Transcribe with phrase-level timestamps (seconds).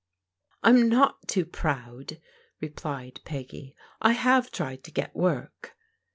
[0.63, 2.19] "I'm not too proud,"
[2.59, 5.75] replied Peggy." I have tried to get work."